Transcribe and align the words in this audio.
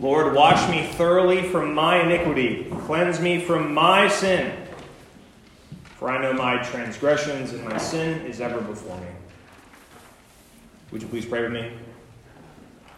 Lord, 0.00 0.34
wash 0.34 0.68
me 0.70 0.86
thoroughly 0.86 1.42
from 1.42 1.74
my 1.74 2.02
iniquity, 2.02 2.72
cleanse 2.86 3.20
me 3.20 3.38
from 3.38 3.74
my 3.74 4.08
sin. 4.08 4.56
For 5.98 6.10
I 6.10 6.22
know 6.22 6.32
my 6.32 6.62
transgressions, 6.62 7.52
and 7.52 7.62
my 7.62 7.76
sin 7.76 8.24
is 8.24 8.40
ever 8.40 8.62
before 8.62 8.96
me. 8.96 9.08
Would 10.90 11.02
you 11.02 11.08
please 11.08 11.26
pray 11.26 11.42
with 11.42 11.52
me? 11.52 11.70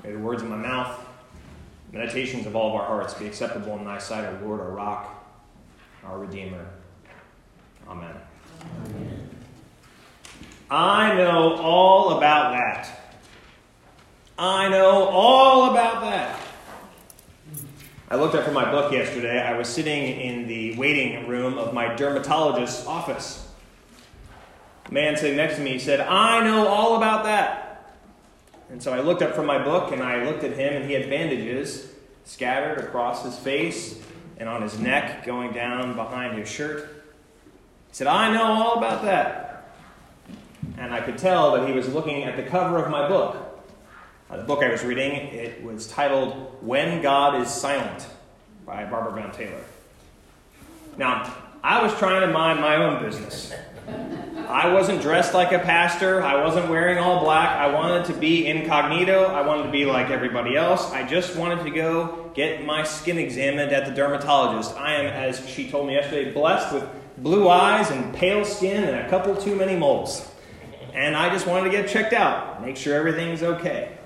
May 0.04 0.12
the 0.12 0.18
words 0.20 0.42
of 0.42 0.48
my 0.48 0.56
mouth, 0.56 1.04
meditations 1.90 2.46
of 2.46 2.54
all 2.54 2.68
of 2.68 2.80
our 2.80 2.86
hearts 2.86 3.14
be 3.14 3.26
acceptable 3.26 3.76
in 3.76 3.84
thy 3.84 3.98
sight, 3.98 4.24
O 4.24 4.46
Lord, 4.46 4.60
our 4.60 4.70
rock, 4.70 5.26
our 6.04 6.20
Redeemer. 6.20 6.64
Amen. 7.88 8.14
Amen. 8.86 9.28
I 10.70 11.16
know 11.16 11.56
all 11.56 12.16
about 12.16 12.52
that. 12.52 13.16
I 14.38 14.68
know 14.68 15.08
all 15.08 15.72
about 15.72 16.00
that. 16.02 16.41
I 18.12 18.16
looked 18.16 18.34
up 18.34 18.44
from 18.44 18.52
my 18.52 18.70
book 18.70 18.92
yesterday. 18.92 19.40
I 19.40 19.56
was 19.56 19.66
sitting 19.66 20.20
in 20.20 20.46
the 20.46 20.76
waiting 20.76 21.26
room 21.26 21.56
of 21.56 21.72
my 21.72 21.94
dermatologist's 21.94 22.86
office. 22.86 23.48
The 24.84 24.92
man 24.92 25.16
sitting 25.16 25.38
next 25.38 25.56
to 25.56 25.62
me 25.62 25.78
said, 25.78 26.00
I 26.00 26.44
know 26.44 26.68
all 26.68 26.96
about 26.98 27.24
that. 27.24 27.90
And 28.68 28.82
so 28.82 28.92
I 28.92 29.00
looked 29.00 29.22
up 29.22 29.34
from 29.34 29.46
my 29.46 29.64
book 29.64 29.92
and 29.92 30.02
I 30.02 30.26
looked 30.26 30.44
at 30.44 30.52
him, 30.52 30.74
and 30.74 30.84
he 30.84 30.92
had 30.92 31.08
bandages 31.08 31.90
scattered 32.26 32.84
across 32.84 33.24
his 33.24 33.38
face 33.38 33.98
and 34.36 34.46
on 34.46 34.60
his 34.60 34.78
neck 34.78 35.24
going 35.24 35.54
down 35.54 35.96
behind 35.96 36.36
his 36.36 36.50
shirt. 36.50 37.06
He 37.88 37.94
said, 37.94 38.08
I 38.08 38.30
know 38.30 38.44
all 38.44 38.76
about 38.76 39.04
that. 39.04 39.70
And 40.76 40.92
I 40.92 41.00
could 41.00 41.16
tell 41.16 41.52
that 41.52 41.66
he 41.66 41.72
was 41.72 41.88
looking 41.88 42.24
at 42.24 42.36
the 42.36 42.42
cover 42.42 42.76
of 42.76 42.90
my 42.90 43.08
book. 43.08 43.51
Uh, 44.32 44.38
the 44.38 44.44
book 44.44 44.62
I 44.62 44.70
was 44.70 44.82
reading, 44.82 45.12
it 45.12 45.62
was 45.62 45.86
titled 45.86 46.32
When 46.62 47.02
God 47.02 47.38
is 47.42 47.50
Silent 47.50 48.06
by 48.64 48.82
Barbara 48.86 49.12
Brown 49.12 49.30
Taylor. 49.30 49.62
Now, 50.96 51.34
I 51.62 51.82
was 51.82 51.92
trying 51.98 52.22
to 52.22 52.28
mind 52.28 52.58
my 52.58 52.76
own 52.76 53.02
business. 53.02 53.52
I 54.48 54.72
wasn't 54.72 55.02
dressed 55.02 55.34
like 55.34 55.52
a 55.52 55.58
pastor. 55.58 56.22
I 56.22 56.42
wasn't 56.42 56.70
wearing 56.70 56.96
all 56.96 57.20
black. 57.20 57.58
I 57.58 57.74
wanted 57.74 58.06
to 58.06 58.14
be 58.14 58.46
incognito. 58.46 59.24
I 59.24 59.42
wanted 59.42 59.64
to 59.64 59.70
be 59.70 59.84
like 59.84 60.08
everybody 60.08 60.56
else. 60.56 60.90
I 60.92 61.06
just 61.06 61.36
wanted 61.36 61.62
to 61.64 61.70
go 61.70 62.30
get 62.34 62.64
my 62.64 62.84
skin 62.84 63.18
examined 63.18 63.70
at 63.70 63.84
the 63.84 63.92
dermatologist. 63.92 64.74
I 64.78 64.94
am, 64.94 65.06
as 65.08 65.46
she 65.46 65.70
told 65.70 65.88
me 65.88 65.92
yesterday, 65.92 66.32
blessed 66.32 66.72
with 66.72 66.88
blue 67.18 67.50
eyes 67.50 67.90
and 67.90 68.14
pale 68.14 68.46
skin 68.46 68.82
and 68.82 68.96
a 68.96 69.10
couple 69.10 69.36
too 69.36 69.56
many 69.56 69.76
moles. 69.76 70.26
And 70.94 71.14
I 71.14 71.28
just 71.28 71.46
wanted 71.46 71.70
to 71.70 71.76
get 71.76 71.90
checked 71.90 72.14
out, 72.14 72.62
make 72.62 72.78
sure 72.78 72.94
everything's 72.94 73.42
okay. 73.42 73.98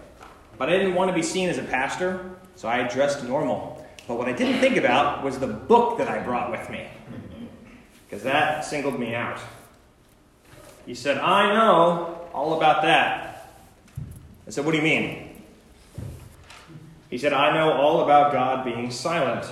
But 0.59 0.69
I 0.69 0.73
didn't 0.73 0.95
want 0.95 1.11
to 1.11 1.15
be 1.15 1.23
seen 1.23 1.49
as 1.49 1.59
a 1.59 1.63
pastor, 1.63 2.31
so 2.55 2.69
I 2.69 2.87
dressed 2.89 3.25
normal. 3.25 3.87
But 4.09 4.19
what 4.19 4.29
I 4.29 4.33
didn't 4.33 4.61
think 4.61 4.77
about 4.77 5.23
was 5.23 5.39
the 5.39 5.47
book 5.47 5.99
that 5.99 6.09
I 6.09 6.21
brought 6.21 6.51
with 6.51 6.71
me, 6.71 6.87
because 8.09 8.23
that 8.23 8.65
singled 8.65 8.99
me 8.99 9.15
out. 9.15 9.41
He 10.87 10.95
said, 10.95 11.19
I 11.19 11.53
know 11.53 12.29
all 12.33 12.57
about 12.57 12.83
that. 12.83 13.51
I 14.47 14.51
said, 14.51 14.65
What 14.65 14.71
do 14.73 14.79
you 14.79 14.85
mean? 14.85 15.43
He 17.11 17.19
said, 17.19 17.33
I 17.33 17.55
know 17.55 17.73
all 17.73 18.03
about 18.05 18.33
God 18.33 18.65
being 18.65 18.91
silent. 18.91 19.47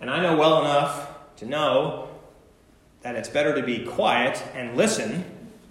And 0.00 0.10
I 0.10 0.20
know 0.22 0.36
well 0.36 0.60
enough 0.60 1.08
to 1.36 1.46
know 1.46 2.08
that 3.02 3.16
it's 3.16 3.28
better 3.28 3.54
to 3.54 3.62
be 3.62 3.84
quiet 3.84 4.42
and 4.54 4.76
listen 4.76 5.24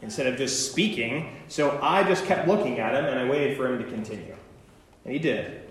instead 0.04 0.28
of 0.28 0.38
just 0.38 0.70
speaking. 0.70 1.36
So 1.48 1.80
I 1.82 2.04
just 2.04 2.26
kept 2.26 2.48
looking 2.48 2.80
at 2.80 2.94
him 2.94 3.06
and 3.06 3.20
I 3.20 3.28
waited 3.28 3.58
for 3.58 3.68
him 3.68 3.84
to 3.84 3.90
continue. 3.90 4.36
And 5.06 5.14
he 5.14 5.20
did. 5.20 5.62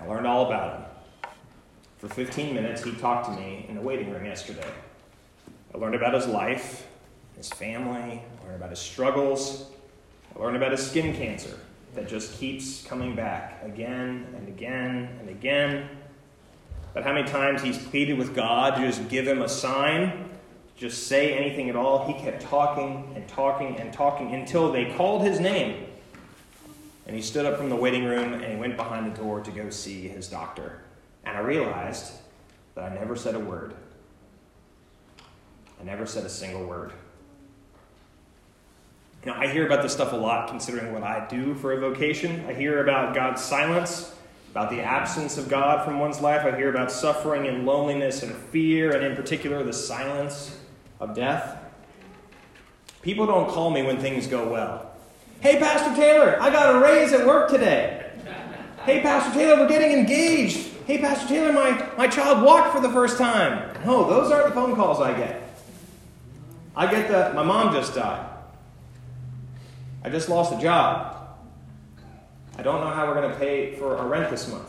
I 0.00 0.06
learned 0.06 0.26
all 0.26 0.46
about 0.46 0.78
him. 0.78 1.30
For 1.98 2.08
15 2.08 2.54
minutes, 2.54 2.84
he 2.84 2.92
talked 2.92 3.26
to 3.26 3.32
me 3.32 3.66
in 3.68 3.74
the 3.74 3.80
waiting 3.80 4.10
room 4.10 4.24
yesterday. 4.24 4.70
I 5.74 5.78
learned 5.78 5.94
about 5.94 6.14
his 6.14 6.26
life, 6.26 6.86
his 7.36 7.48
family, 7.48 8.22
I 8.22 8.44
learned 8.44 8.56
about 8.56 8.70
his 8.70 8.78
struggles, 8.78 9.70
I 10.34 10.38
learned 10.38 10.56
about 10.56 10.72
his 10.72 10.86
skin 10.86 11.14
cancer 11.14 11.58
that 11.94 12.08
just 12.08 12.38
keeps 12.38 12.84
coming 12.84 13.16
back 13.16 13.62
again 13.64 14.26
and 14.36 14.48
again 14.48 15.08
and 15.18 15.28
again. 15.30 15.88
But 16.94 17.02
how 17.04 17.12
many 17.12 17.26
times 17.26 17.62
he's 17.62 17.78
pleaded 17.78 18.18
with 18.18 18.34
God 18.34 18.76
to 18.76 18.86
just 18.86 19.08
give 19.08 19.26
him 19.26 19.42
a 19.42 19.48
sign 19.48 20.30
just 20.76 21.06
say 21.06 21.32
anything 21.34 21.70
at 21.70 21.76
all. 21.76 22.06
He 22.06 22.12
kept 22.22 22.42
talking 22.42 23.10
and 23.14 23.26
talking 23.26 23.76
and 23.80 23.92
talking 23.92 24.34
until 24.34 24.70
they 24.70 24.92
called 24.94 25.22
his 25.22 25.40
name. 25.40 25.86
And 27.06 27.16
he 27.16 27.22
stood 27.22 27.46
up 27.46 27.56
from 27.56 27.70
the 27.70 27.76
waiting 27.76 28.04
room 28.04 28.34
and 28.34 28.44
he 28.44 28.56
went 28.56 28.76
behind 28.76 29.10
the 29.10 29.16
door 29.16 29.40
to 29.40 29.50
go 29.50 29.70
see 29.70 30.06
his 30.08 30.28
doctor. 30.28 30.82
And 31.24 31.36
I 31.36 31.40
realized 31.40 32.12
that 32.74 32.92
I 32.92 32.94
never 32.94 33.16
said 33.16 33.34
a 33.34 33.40
word. 33.40 33.74
I 35.80 35.84
never 35.84 36.04
said 36.04 36.24
a 36.24 36.28
single 36.28 36.64
word. 36.64 36.92
Now, 39.24 39.34
I 39.34 39.48
hear 39.48 39.66
about 39.66 39.82
this 39.82 39.92
stuff 39.92 40.12
a 40.12 40.16
lot 40.16 40.48
considering 40.48 40.92
what 40.92 41.02
I 41.02 41.26
do 41.26 41.54
for 41.54 41.72
a 41.72 41.80
vocation. 41.80 42.44
I 42.46 42.54
hear 42.54 42.82
about 42.82 43.14
God's 43.14 43.42
silence, 43.42 44.14
about 44.52 44.70
the 44.70 44.80
absence 44.80 45.36
of 45.36 45.48
God 45.48 45.84
from 45.84 45.98
one's 45.98 46.20
life. 46.20 46.46
I 46.46 46.56
hear 46.56 46.70
about 46.70 46.92
suffering 46.92 47.48
and 47.48 47.66
loneliness 47.66 48.22
and 48.22 48.34
fear, 48.34 48.94
and 48.94 49.04
in 49.04 49.16
particular, 49.16 49.64
the 49.64 49.72
silence 49.72 50.56
of 51.00 51.14
death. 51.14 51.58
People 53.02 53.26
don't 53.26 53.48
call 53.48 53.70
me 53.70 53.82
when 53.82 53.98
things 53.98 54.26
go 54.26 54.48
well. 54.48 54.90
Hey, 55.40 55.58
Pastor 55.58 55.94
Taylor, 55.94 56.40
I 56.40 56.50
got 56.50 56.74
a 56.74 56.78
raise 56.80 57.12
at 57.12 57.26
work 57.26 57.50
today. 57.50 58.10
Hey, 58.84 59.00
Pastor 59.00 59.32
Taylor, 59.32 59.60
we're 59.60 59.68
getting 59.68 59.92
engaged. 59.92 60.72
Hey, 60.86 60.98
Pastor 60.98 61.28
Taylor, 61.28 61.52
my, 61.52 61.88
my 61.96 62.06
child 62.06 62.42
walked 62.44 62.74
for 62.74 62.80
the 62.80 62.90
first 62.90 63.18
time. 63.18 63.76
No, 63.84 64.08
those 64.08 64.30
aren't 64.30 64.48
the 64.48 64.54
phone 64.54 64.74
calls 64.74 65.00
I 65.00 65.16
get. 65.16 65.42
I 66.74 66.90
get 66.90 67.08
the, 67.08 67.32
my 67.34 67.42
mom 67.42 67.72
just 67.72 67.94
died. 67.94 68.28
I 70.04 70.10
just 70.10 70.28
lost 70.28 70.52
a 70.52 70.60
job. 70.60 71.36
I 72.56 72.62
don't 72.62 72.80
know 72.80 72.90
how 72.90 73.06
we're 73.06 73.20
going 73.20 73.30
to 73.30 73.38
pay 73.38 73.74
for 73.76 73.96
our 73.96 74.06
rent 74.06 74.30
this 74.30 74.48
month. 74.48 74.68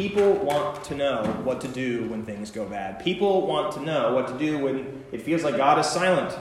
People 0.00 0.32
want 0.32 0.82
to 0.84 0.94
know 0.94 1.24
what 1.44 1.60
to 1.60 1.68
do 1.68 2.08
when 2.08 2.24
things 2.24 2.50
go 2.50 2.64
bad. 2.64 3.04
People 3.04 3.46
want 3.46 3.70
to 3.72 3.82
know 3.82 4.14
what 4.14 4.28
to 4.28 4.38
do 4.38 4.58
when 4.58 5.04
it 5.12 5.20
feels 5.20 5.44
like 5.44 5.58
God 5.58 5.78
is 5.78 5.84
silent. 5.84 6.34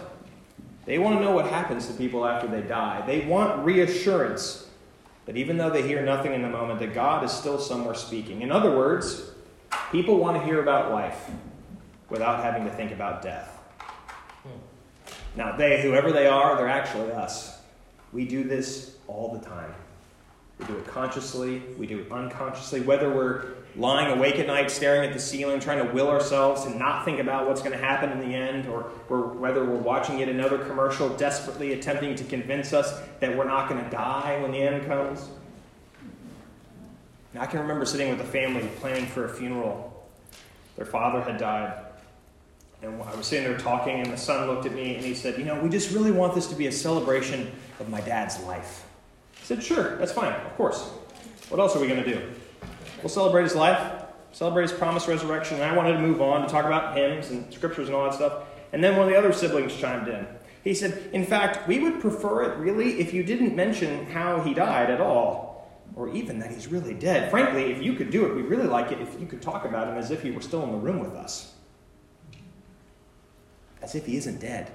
They 0.85 0.97
want 0.97 1.17
to 1.17 1.21
know 1.21 1.33
what 1.33 1.45
happens 1.45 1.85
to 1.87 1.93
people 1.93 2.25
after 2.25 2.47
they 2.47 2.61
die. 2.61 3.03
They 3.05 3.25
want 3.25 3.65
reassurance 3.65 4.69
that 5.25 5.35
even 5.35 5.57
though 5.57 5.69
they 5.69 5.81
hear 5.81 6.01
nothing 6.01 6.33
in 6.33 6.41
the 6.41 6.47
moment, 6.47 6.79
that 6.79 6.93
God 6.93 7.25
is 7.25 7.33
still 7.33 7.59
somewhere 7.59 7.95
speaking. 7.95 8.43
In 8.43 8.49
other 8.49 8.71
words, 8.71 9.29
people 9.91 10.19
want 10.19 10.37
to 10.37 10.43
hear 10.45 10.61
about 10.61 10.93
life 10.93 11.29
without 12.09 12.41
having 12.41 12.63
to 12.63 12.71
think 12.71 12.93
about 12.93 13.21
death. 13.21 13.59
Now, 15.35 15.57
they, 15.57 15.81
whoever 15.81 16.13
they 16.13 16.27
are, 16.27 16.55
they're 16.55 16.69
actually 16.69 17.11
us. 17.11 17.59
We 18.13 18.25
do 18.25 18.45
this 18.45 18.95
all 19.05 19.37
the 19.37 19.45
time. 19.45 19.75
We 20.59 20.65
do 20.65 20.77
it 20.77 20.87
consciously, 20.87 21.63
we 21.77 21.87
do 21.87 21.99
it 21.99 22.11
unconsciously, 22.11 22.81
whether 22.81 23.09
we're 23.09 23.45
lying 23.77 24.17
awake 24.17 24.39
at 24.39 24.47
night 24.47 24.69
staring 24.69 25.07
at 25.07 25.13
the 25.13 25.19
ceiling, 25.19 25.61
trying 25.61 25.85
to 25.85 25.93
will 25.93 26.09
ourselves 26.09 26.65
to 26.65 26.77
not 26.77 27.05
think 27.05 27.19
about 27.19 27.47
what's 27.47 27.61
going 27.61 27.71
to 27.71 27.77
happen 27.77 28.11
in 28.11 28.19
the 28.19 28.35
end, 28.35 28.67
or, 28.67 28.91
or 29.07 29.27
whether 29.27 29.63
we're 29.63 29.77
watching 29.77 30.19
yet 30.19 30.27
another 30.27 30.57
commercial 30.57 31.09
desperately 31.09 31.73
attempting 31.73 32.13
to 32.15 32.25
convince 32.25 32.73
us 32.73 33.01
that 33.21 33.35
we're 33.35 33.45
not 33.45 33.69
going 33.69 33.81
to 33.81 33.89
die 33.89 34.37
when 34.41 34.51
the 34.51 34.59
end 34.59 34.85
comes. 34.85 35.29
Now, 37.33 37.41
I 37.41 37.45
can 37.45 37.61
remember 37.61 37.85
sitting 37.85 38.09
with 38.09 38.19
a 38.19 38.29
family 38.29 38.67
planning 38.79 39.05
for 39.05 39.25
a 39.25 39.29
funeral. 39.29 40.07
Their 40.75 40.85
father 40.85 41.21
had 41.21 41.37
died. 41.37 41.85
And 42.81 43.01
I 43.01 43.15
was 43.15 43.27
sitting 43.27 43.47
there 43.47 43.57
talking, 43.57 43.99
and 44.01 44.11
the 44.11 44.17
son 44.17 44.47
looked 44.47 44.65
at 44.65 44.73
me 44.73 44.95
and 44.95 45.05
he 45.05 45.13
said, 45.13 45.37
You 45.37 45.45
know, 45.45 45.61
we 45.61 45.69
just 45.69 45.91
really 45.91 46.11
want 46.11 46.33
this 46.33 46.47
to 46.47 46.55
be 46.55 46.67
a 46.67 46.71
celebration 46.71 47.51
of 47.79 47.89
my 47.89 48.01
dad's 48.01 48.41
life 48.43 48.85
said, 49.49 49.63
Sure, 49.63 49.97
that's 49.97 50.11
fine, 50.11 50.31
of 50.31 50.55
course. 50.55 50.89
What 51.49 51.59
else 51.59 51.75
are 51.75 51.79
we 51.79 51.87
going 51.87 52.03
to 52.03 52.13
do? 52.13 52.21
We'll 52.99 53.09
celebrate 53.09 53.43
his 53.43 53.55
life, 53.55 54.03
celebrate 54.31 54.69
his 54.69 54.73
promised 54.73 55.07
resurrection. 55.07 55.55
And 55.55 55.63
I 55.63 55.75
wanted 55.75 55.93
to 55.93 55.99
move 55.99 56.21
on 56.21 56.43
to 56.43 56.47
talk 56.47 56.65
about 56.65 56.95
hymns 56.95 57.31
and 57.31 57.51
scriptures 57.51 57.87
and 57.87 57.95
all 57.95 58.03
that 58.03 58.13
stuff. 58.13 58.43
And 58.73 58.83
then 58.83 58.95
one 58.95 59.07
of 59.07 59.11
the 59.11 59.17
other 59.17 59.33
siblings 59.33 59.75
chimed 59.75 60.07
in. 60.07 60.27
He 60.63 60.75
said, 60.75 61.09
In 61.13 61.25
fact, 61.25 61.67
we 61.67 61.79
would 61.79 61.99
prefer 61.99 62.43
it 62.43 62.57
really 62.59 62.99
if 62.99 63.11
you 63.11 63.23
didn't 63.23 63.55
mention 63.55 64.05
how 64.05 64.39
he 64.41 64.53
died 64.53 64.91
at 64.91 65.01
all, 65.01 65.67
or 65.95 66.09
even 66.09 66.37
that 66.39 66.51
he's 66.51 66.67
really 66.67 66.93
dead. 66.93 67.31
Frankly, 67.31 67.71
if 67.71 67.81
you 67.81 67.93
could 67.93 68.11
do 68.11 68.27
it, 68.27 68.35
we'd 68.35 68.45
really 68.45 68.67
like 68.67 68.91
it 68.91 69.01
if 69.01 69.19
you 69.19 69.25
could 69.25 69.41
talk 69.41 69.65
about 69.65 69.87
him 69.87 69.97
as 69.97 70.11
if 70.11 70.21
he 70.21 70.29
were 70.29 70.41
still 70.41 70.61
in 70.63 70.71
the 70.71 70.77
room 70.77 70.99
with 70.99 71.15
us, 71.15 71.55
as 73.81 73.95
if 73.95 74.05
he 74.05 74.15
isn't 74.15 74.39
dead. 74.39 74.71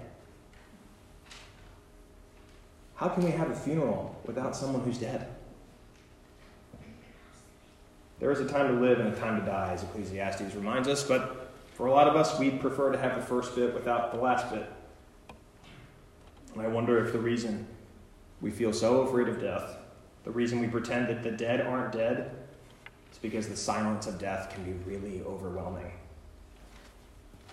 How 2.96 3.08
can 3.08 3.24
we 3.24 3.30
have 3.32 3.50
a 3.50 3.54
funeral 3.54 4.20
without 4.24 4.56
someone 4.56 4.82
who's 4.82 4.98
dead? 4.98 5.26
There 8.20 8.30
is 8.30 8.40
a 8.40 8.48
time 8.48 8.68
to 8.68 8.80
live 8.80 9.00
and 9.00 9.08
a 9.12 9.16
time 9.16 9.40
to 9.40 9.46
die, 9.46 9.72
as 9.72 9.82
Ecclesiastes 9.82 10.54
reminds 10.54 10.86
us, 10.86 11.02
but 11.02 11.52
for 11.74 11.86
a 11.86 11.92
lot 11.92 12.06
of 12.06 12.14
us, 12.14 12.38
we'd 12.38 12.60
prefer 12.60 12.92
to 12.92 12.98
have 12.98 13.16
the 13.16 13.22
first 13.22 13.56
bit 13.56 13.74
without 13.74 14.12
the 14.12 14.18
last 14.18 14.50
bit. 14.52 14.70
And 16.52 16.62
I 16.62 16.68
wonder 16.68 17.04
if 17.04 17.12
the 17.12 17.18
reason 17.18 17.66
we 18.40 18.50
feel 18.50 18.72
so 18.72 19.00
afraid 19.02 19.28
of 19.28 19.40
death 19.40 19.76
The 20.24 20.30
reason 20.30 20.60
we 20.60 20.68
pretend 20.68 21.08
that 21.08 21.22
the 21.22 21.30
dead 21.30 21.60
aren't 21.60 21.92
dead 21.92 22.30
is 23.12 23.18
because 23.18 23.48
the 23.48 23.56
silence 23.56 24.06
of 24.06 24.18
death 24.18 24.50
can 24.54 24.64
be 24.64 24.72
really 24.90 25.22
overwhelming. 25.22 25.92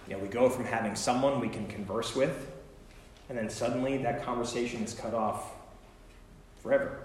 You 0.08 0.16
know, 0.16 0.24
we 0.24 0.30
go 0.30 0.50
from 0.50 0.66
having 0.66 0.96
someone 0.96 1.40
we 1.42 1.50
can 1.50 1.68
converse 1.68 2.16
with, 2.16 2.51
and 3.32 3.40
then 3.40 3.50
suddenly 3.50 3.96
that 3.96 4.26
conversation 4.26 4.84
is 4.84 4.94
cut 4.94 5.14
off 5.14 5.54
forever. 6.62 7.00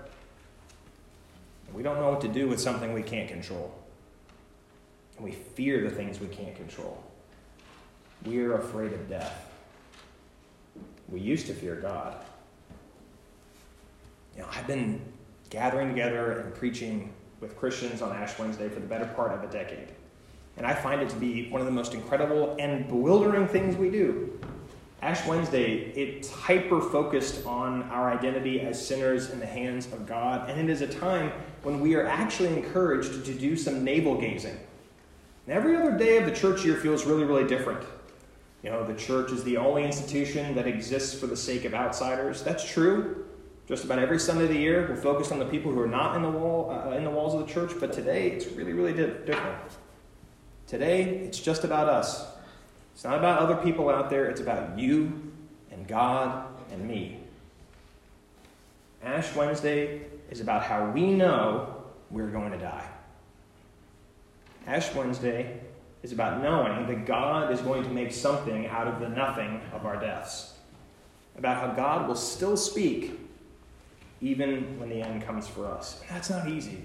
We 1.72 1.84
don't 1.84 2.00
know 2.00 2.10
what 2.10 2.20
to 2.22 2.28
do 2.28 2.48
with 2.48 2.58
something 2.60 2.92
we 2.92 3.04
can't 3.04 3.28
control. 3.28 3.72
And 5.16 5.24
we 5.24 5.30
fear 5.30 5.88
the 5.88 5.94
things 5.94 6.18
we 6.18 6.26
can't 6.26 6.56
control. 6.56 7.00
We 8.24 8.40
are 8.40 8.54
afraid 8.54 8.92
of 8.92 9.08
death. 9.08 9.52
We 11.08 11.20
used 11.20 11.46
to 11.46 11.54
fear 11.54 11.76
God. 11.76 12.16
You 14.34 14.42
know, 14.42 14.48
I've 14.50 14.66
been 14.66 15.00
gathering 15.48 15.90
together 15.90 16.40
and 16.40 16.52
preaching 16.56 17.12
with 17.38 17.56
Christians 17.56 18.02
on 18.02 18.10
Ash 18.10 18.36
Wednesday 18.36 18.68
for 18.68 18.80
the 18.80 18.88
better 18.88 19.06
part 19.14 19.30
of 19.30 19.48
a 19.48 19.52
decade. 19.52 19.90
And 20.56 20.66
I 20.66 20.74
find 20.74 21.00
it 21.00 21.08
to 21.10 21.16
be 21.16 21.48
one 21.50 21.60
of 21.60 21.68
the 21.68 21.72
most 21.72 21.94
incredible 21.94 22.56
and 22.58 22.88
bewildering 22.88 23.46
things 23.46 23.76
we 23.76 23.90
do. 23.90 24.40
Ash 25.06 25.24
Wednesday, 25.24 25.92
it's 25.94 26.28
hyper 26.28 26.80
focused 26.80 27.46
on 27.46 27.84
our 27.90 28.10
identity 28.10 28.60
as 28.60 28.84
sinners 28.84 29.30
in 29.30 29.38
the 29.38 29.46
hands 29.46 29.86
of 29.92 30.04
God, 30.04 30.50
and 30.50 30.58
it 30.58 30.68
is 30.68 30.80
a 30.80 30.88
time 30.88 31.30
when 31.62 31.80
we 31.80 31.94
are 31.94 32.04
actually 32.04 32.48
encouraged 32.48 33.24
to 33.24 33.32
do 33.32 33.56
some 33.56 33.84
navel 33.84 34.20
gazing. 34.20 34.58
And 35.46 35.56
every 35.56 35.76
other 35.76 35.96
day 35.96 36.16
of 36.16 36.26
the 36.26 36.32
church 36.32 36.64
year 36.64 36.74
feels 36.74 37.04
really, 37.04 37.22
really 37.22 37.46
different. 37.46 37.86
You 38.64 38.70
know, 38.70 38.84
the 38.84 38.94
church 38.94 39.30
is 39.30 39.44
the 39.44 39.58
only 39.58 39.84
institution 39.84 40.56
that 40.56 40.66
exists 40.66 41.16
for 41.16 41.28
the 41.28 41.36
sake 41.36 41.64
of 41.64 41.72
outsiders. 41.72 42.42
That's 42.42 42.68
true. 42.68 43.26
Just 43.68 43.84
about 43.84 44.00
every 44.00 44.18
Sunday 44.18 44.46
of 44.46 44.50
the 44.50 44.58
year, 44.58 44.88
we're 44.88 44.96
focused 44.96 45.30
on 45.30 45.38
the 45.38 45.46
people 45.46 45.70
who 45.70 45.78
are 45.78 45.86
not 45.86 46.16
in 46.16 46.22
the 46.22 46.30
wall, 46.30 46.68
uh, 46.68 46.96
in 46.96 47.04
the 47.04 47.10
walls 47.10 47.32
of 47.32 47.46
the 47.46 47.52
church. 47.54 47.70
But 47.78 47.92
today, 47.92 48.32
it's 48.32 48.46
really, 48.46 48.72
really 48.72 48.92
different. 48.92 49.56
Today, 50.66 51.04
it's 51.04 51.38
just 51.38 51.62
about 51.62 51.88
us. 51.88 52.35
It's 52.96 53.04
not 53.04 53.18
about 53.18 53.40
other 53.40 53.56
people 53.56 53.90
out 53.90 54.08
there. 54.08 54.24
It's 54.30 54.40
about 54.40 54.78
you 54.78 55.30
and 55.70 55.86
God 55.86 56.46
and 56.72 56.88
me. 56.88 57.18
Ash 59.02 59.36
Wednesday 59.36 60.00
is 60.30 60.40
about 60.40 60.62
how 60.62 60.88
we 60.92 61.12
know 61.12 61.76
we're 62.10 62.30
going 62.30 62.52
to 62.52 62.58
die. 62.58 62.88
Ash 64.66 64.94
Wednesday 64.94 65.60
is 66.02 66.12
about 66.12 66.42
knowing 66.42 66.86
that 66.86 67.04
God 67.04 67.52
is 67.52 67.60
going 67.60 67.82
to 67.82 67.90
make 67.90 68.12
something 68.12 68.66
out 68.68 68.88
of 68.88 68.98
the 68.98 69.10
nothing 69.10 69.60
of 69.74 69.84
our 69.84 70.00
deaths. 70.00 70.54
About 71.36 71.58
how 71.60 71.74
God 71.74 72.08
will 72.08 72.16
still 72.16 72.56
speak 72.56 73.20
even 74.22 74.80
when 74.80 74.88
the 74.88 75.02
end 75.02 75.20
comes 75.20 75.46
for 75.46 75.66
us. 75.66 76.00
And 76.00 76.16
that's 76.16 76.30
not 76.30 76.48
easy. 76.48 76.78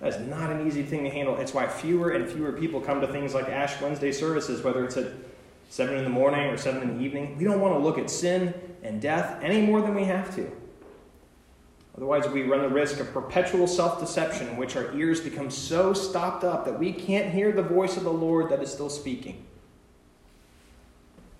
That 0.00 0.14
is 0.14 0.28
not 0.28 0.50
an 0.50 0.66
easy 0.66 0.82
thing 0.82 1.04
to 1.04 1.10
handle. 1.10 1.36
It's 1.38 1.52
why 1.52 1.66
fewer 1.66 2.10
and 2.10 2.28
fewer 2.28 2.52
people 2.52 2.80
come 2.80 3.00
to 3.00 3.06
things 3.08 3.34
like 3.34 3.48
Ash 3.48 3.80
Wednesday 3.80 4.12
services, 4.12 4.62
whether 4.62 4.84
it's 4.84 4.96
at 4.96 5.12
7 5.70 5.96
in 5.96 6.04
the 6.04 6.10
morning 6.10 6.40
or 6.46 6.56
7 6.56 6.82
in 6.82 6.98
the 6.98 7.04
evening. 7.04 7.36
We 7.36 7.44
don't 7.44 7.60
want 7.60 7.74
to 7.74 7.80
look 7.80 7.98
at 7.98 8.08
sin 8.08 8.54
and 8.82 9.00
death 9.00 9.42
any 9.42 9.60
more 9.60 9.82
than 9.82 9.94
we 9.94 10.04
have 10.04 10.34
to. 10.36 10.50
Otherwise, 11.96 12.28
we 12.28 12.44
run 12.44 12.62
the 12.62 12.68
risk 12.68 13.00
of 13.00 13.12
perpetual 13.12 13.66
self 13.66 13.98
deception, 13.98 14.46
in 14.48 14.56
which 14.56 14.76
our 14.76 14.94
ears 14.94 15.20
become 15.20 15.50
so 15.50 15.92
stopped 15.92 16.44
up 16.44 16.64
that 16.64 16.78
we 16.78 16.92
can't 16.92 17.34
hear 17.34 17.50
the 17.50 17.62
voice 17.62 17.96
of 17.96 18.04
the 18.04 18.12
Lord 18.12 18.50
that 18.50 18.62
is 18.62 18.72
still 18.72 18.88
speaking. 18.88 19.44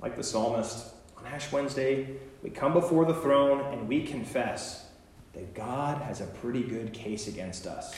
Like 0.01 0.17
the 0.17 0.25
psalmist, 0.25 0.95
on 1.17 1.27
Ash 1.27 1.53
Wednesday, 1.53 2.09
we 2.43 2.51
come 2.51 2.73
before 2.73 3.05
the 3.05 3.15
throne 3.15 3.73
and 3.73 3.87
we 3.87 4.03
confess 4.03 4.87
that 5.33 5.55
God 5.55 6.03
has 6.03 6.21
a 6.21 6.27
pretty 6.27 6.65
good 6.65 6.93
case 6.93 7.29
against 7.29 7.69
us. 7.69 7.95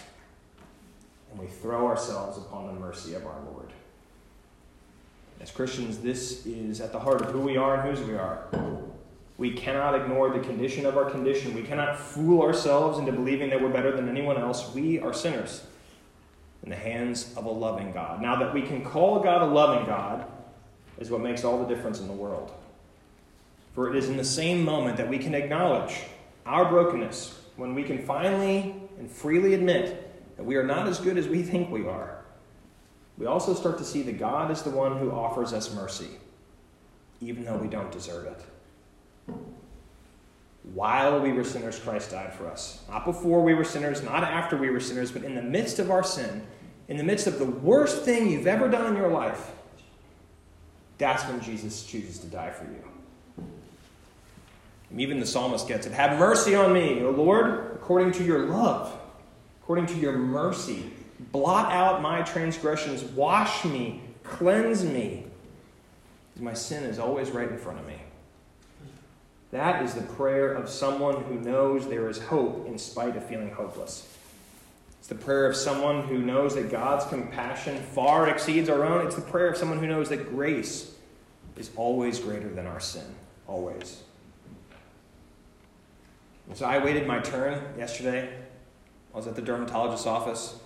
And 1.30 1.38
we 1.38 1.46
throw 1.46 1.86
ourselves 1.86 2.38
upon 2.38 2.66
the 2.66 2.72
mercy 2.72 3.14
of 3.14 3.26
our 3.26 3.40
Lord. 3.52 3.72
As 5.40 5.50
Christians, 5.50 5.98
this 5.98 6.44
is 6.44 6.80
at 6.80 6.92
the 6.92 6.98
heart 6.98 7.22
of 7.22 7.30
who 7.30 7.40
we 7.40 7.56
are 7.56 7.80
and 7.80 7.88
whose 7.88 8.06
we 8.06 8.14
are. 8.14 8.46
We 9.38 9.52
cannot 9.52 9.94
ignore 9.94 10.30
the 10.30 10.40
condition 10.40 10.84
of 10.84 10.98
our 10.98 11.10
condition. 11.10 11.54
We 11.54 11.62
cannot 11.62 11.98
fool 11.98 12.42
ourselves 12.42 12.98
into 12.98 13.12
believing 13.12 13.48
that 13.50 13.62
we're 13.62 13.70
better 13.70 13.90
than 13.90 14.06
anyone 14.06 14.36
else. 14.36 14.74
We 14.74 15.00
are 15.00 15.14
sinners 15.14 15.64
in 16.62 16.68
the 16.68 16.76
hands 16.76 17.32
of 17.38 17.46
a 17.46 17.50
loving 17.50 17.92
God. 17.92 18.20
Now, 18.20 18.36
that 18.36 18.52
we 18.52 18.60
can 18.60 18.84
call 18.84 19.20
God 19.20 19.40
a 19.40 19.46
loving 19.46 19.86
God 19.86 20.26
is 20.98 21.10
what 21.10 21.22
makes 21.22 21.42
all 21.42 21.64
the 21.64 21.74
difference 21.74 22.00
in 22.00 22.06
the 22.06 22.12
world. 22.12 22.52
For 23.74 23.88
it 23.88 23.96
is 23.96 24.10
in 24.10 24.18
the 24.18 24.24
same 24.24 24.62
moment 24.62 24.98
that 24.98 25.08
we 25.08 25.18
can 25.18 25.34
acknowledge 25.34 26.02
our 26.44 26.68
brokenness, 26.68 27.38
when 27.56 27.74
we 27.74 27.82
can 27.82 27.98
finally 28.04 28.74
and 28.98 29.10
freely 29.10 29.54
admit 29.54 30.09
that 30.40 30.46
we 30.46 30.56
are 30.56 30.64
not 30.64 30.88
as 30.88 30.98
good 30.98 31.18
as 31.18 31.28
we 31.28 31.42
think 31.42 31.70
we 31.70 31.86
are, 31.86 32.24
we 33.18 33.26
also 33.26 33.52
start 33.52 33.76
to 33.76 33.84
see 33.84 34.00
that 34.04 34.18
God 34.18 34.50
is 34.50 34.62
the 34.62 34.70
one 34.70 34.96
who 34.96 35.10
offers 35.10 35.52
us 35.52 35.74
mercy, 35.74 36.08
even 37.20 37.44
though 37.44 37.58
we 37.58 37.68
don't 37.68 37.92
deserve 37.92 38.24
it. 38.24 39.34
While 40.72 41.20
we 41.20 41.34
were 41.34 41.44
sinners, 41.44 41.78
Christ 41.78 42.12
died 42.12 42.32
for 42.32 42.48
us. 42.48 42.82
Not 42.88 43.04
before 43.04 43.42
we 43.42 43.52
were 43.52 43.64
sinners, 43.64 44.02
not 44.02 44.24
after 44.24 44.56
we 44.56 44.70
were 44.70 44.80
sinners, 44.80 45.12
but 45.12 45.24
in 45.24 45.34
the 45.34 45.42
midst 45.42 45.78
of 45.78 45.90
our 45.90 46.02
sin, 46.02 46.42
in 46.88 46.96
the 46.96 47.04
midst 47.04 47.26
of 47.26 47.38
the 47.38 47.44
worst 47.44 48.00
thing 48.04 48.30
you've 48.30 48.46
ever 48.46 48.66
done 48.66 48.86
in 48.86 48.96
your 48.96 49.10
life, 49.10 49.50
that's 50.96 51.22
when 51.24 51.42
Jesus 51.42 51.84
chooses 51.84 52.18
to 52.20 52.28
die 52.28 52.50
for 52.50 52.64
you. 52.64 53.46
And 54.88 55.02
even 55.02 55.20
the 55.20 55.26
psalmist 55.26 55.68
gets 55.68 55.86
it. 55.86 55.92
Have 55.92 56.18
mercy 56.18 56.54
on 56.54 56.72
me, 56.72 57.02
O 57.02 57.10
Lord, 57.10 57.72
according 57.74 58.12
to 58.12 58.24
your 58.24 58.46
love, 58.46 58.96
according 59.70 59.86
to 59.86 60.00
your 60.00 60.18
mercy. 60.18 60.90
Blot 61.30 61.70
out 61.70 62.02
my 62.02 62.22
transgressions, 62.22 63.04
wash 63.04 63.64
me, 63.64 64.00
cleanse 64.24 64.84
me. 64.84 65.24
My 66.40 66.54
sin 66.54 66.82
is 66.82 66.98
always 66.98 67.30
right 67.30 67.48
in 67.48 67.56
front 67.56 67.78
of 67.78 67.86
me. 67.86 67.94
That 69.52 69.84
is 69.84 69.94
the 69.94 70.02
prayer 70.02 70.52
of 70.52 70.68
someone 70.68 71.22
who 71.22 71.34
knows 71.34 71.86
there 71.86 72.08
is 72.08 72.18
hope 72.18 72.66
in 72.66 72.78
spite 72.78 73.16
of 73.16 73.24
feeling 73.24 73.52
hopeless. 73.52 74.12
It's 74.98 75.06
the 75.06 75.14
prayer 75.14 75.46
of 75.46 75.54
someone 75.54 76.02
who 76.02 76.18
knows 76.18 76.56
that 76.56 76.68
God's 76.68 77.06
compassion 77.06 77.80
far 77.80 78.28
exceeds 78.28 78.68
our 78.68 78.84
own. 78.84 79.06
It's 79.06 79.14
the 79.14 79.22
prayer 79.22 79.46
of 79.46 79.56
someone 79.56 79.78
who 79.78 79.86
knows 79.86 80.08
that 80.08 80.30
grace 80.34 80.96
is 81.56 81.70
always 81.76 82.18
greater 82.18 82.48
than 82.48 82.66
our 82.66 82.80
sin. 82.80 83.06
Always. 83.46 84.02
And 86.48 86.56
so 86.56 86.66
I 86.66 86.82
waited 86.82 87.06
my 87.06 87.20
turn 87.20 87.62
yesterday. 87.78 88.36
I 89.12 89.16
was 89.16 89.26
at 89.26 89.34
the 89.34 89.42
dermatologist's 89.42 90.06
office, 90.06 90.58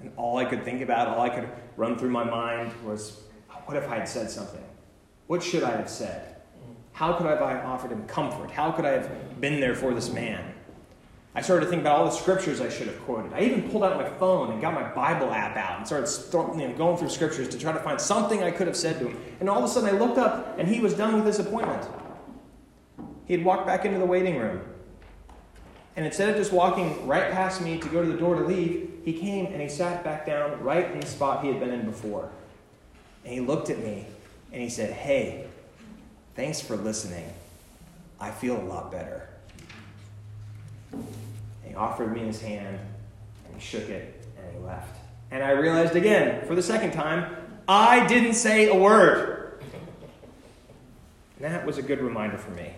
and 0.00 0.10
all 0.16 0.36
I 0.38 0.44
could 0.44 0.64
think 0.64 0.80
about, 0.80 1.08
all 1.08 1.20
I 1.20 1.28
could 1.28 1.48
run 1.76 1.98
through 1.98 2.10
my 2.10 2.24
mind 2.24 2.72
was 2.84 3.22
what 3.66 3.76
if 3.76 3.88
I 3.88 3.96
had 3.96 4.08
said 4.08 4.30
something? 4.30 4.64
What 5.26 5.42
should 5.42 5.62
I 5.62 5.76
have 5.76 5.90
said? 5.90 6.36
How 6.92 7.12
could 7.12 7.26
I 7.26 7.52
have 7.52 7.64
offered 7.64 7.92
him 7.92 8.06
comfort? 8.06 8.50
How 8.50 8.72
could 8.72 8.84
I 8.84 8.92
have 8.92 9.40
been 9.40 9.60
there 9.60 9.74
for 9.74 9.92
this 9.92 10.10
man? 10.10 10.54
I 11.34 11.42
started 11.42 11.66
to 11.66 11.70
think 11.70 11.82
about 11.82 11.98
all 11.98 12.04
the 12.06 12.10
scriptures 12.10 12.60
I 12.60 12.68
should 12.68 12.88
have 12.88 12.98
quoted. 13.02 13.32
I 13.32 13.42
even 13.42 13.70
pulled 13.70 13.84
out 13.84 13.96
my 13.96 14.08
phone 14.18 14.50
and 14.50 14.60
got 14.60 14.74
my 14.74 14.82
Bible 14.82 15.30
app 15.30 15.56
out 15.56 15.78
and 15.78 15.86
started 16.08 16.60
you 16.60 16.66
know, 16.66 16.74
going 16.74 16.96
through 16.96 17.10
scriptures 17.10 17.48
to 17.50 17.58
try 17.58 17.70
to 17.70 17.78
find 17.78 18.00
something 18.00 18.42
I 18.42 18.50
could 18.50 18.66
have 18.66 18.76
said 18.76 18.98
to 18.98 19.08
him. 19.08 19.20
And 19.38 19.48
all 19.48 19.58
of 19.58 19.64
a 19.64 19.68
sudden 19.68 19.94
I 19.94 19.96
looked 19.96 20.18
up 20.18 20.58
and 20.58 20.66
he 20.66 20.80
was 20.80 20.94
done 20.94 21.14
with 21.14 21.26
his 21.26 21.38
appointment. 21.38 21.86
He 23.26 23.34
had 23.34 23.44
walked 23.44 23.66
back 23.66 23.84
into 23.84 23.98
the 23.98 24.06
waiting 24.06 24.38
room. 24.38 24.62
And 25.98 26.06
instead 26.06 26.30
of 26.30 26.36
just 26.36 26.52
walking 26.52 27.06
right 27.06 27.30
past 27.30 27.60
me 27.60 27.78
to 27.78 27.88
go 27.88 28.00
to 28.00 28.08
the 28.08 28.16
door 28.16 28.36
to 28.36 28.46
leave, 28.46 28.88
he 29.04 29.12
came 29.12 29.46
and 29.46 29.60
he 29.60 29.68
sat 29.68 30.02
back 30.04 30.24
down 30.24 30.62
right 30.62 30.90
in 30.90 31.00
the 31.00 31.06
spot 31.06 31.42
he 31.42 31.50
had 31.50 31.58
been 31.58 31.72
in 31.72 31.84
before. 31.84 32.30
And 33.24 33.34
he 33.34 33.40
looked 33.40 33.68
at 33.68 33.78
me 33.78 34.06
and 34.52 34.62
he 34.62 34.70
said, 34.70 34.92
Hey, 34.92 35.48
Thanks 36.38 36.60
for 36.60 36.76
listening. 36.76 37.28
I 38.20 38.30
feel 38.30 38.56
a 38.56 38.62
lot 38.62 38.92
better. 38.92 39.28
And 40.92 41.04
He 41.66 41.74
offered 41.74 42.14
me 42.14 42.20
his 42.20 42.40
hand, 42.40 42.78
and 43.44 43.54
he 43.56 43.60
shook 43.60 43.88
it, 43.88 44.24
and 44.38 44.56
he 44.56 44.64
left. 44.64 44.96
And 45.32 45.42
I 45.42 45.50
realized 45.50 45.96
again, 45.96 46.46
for 46.46 46.54
the 46.54 46.62
second 46.62 46.92
time, 46.92 47.34
I 47.66 48.06
didn't 48.06 48.34
say 48.34 48.68
a 48.68 48.74
word. 48.76 49.60
And 51.40 51.52
that 51.52 51.66
was 51.66 51.76
a 51.76 51.82
good 51.82 52.00
reminder 52.00 52.38
for 52.38 52.52
me. 52.52 52.70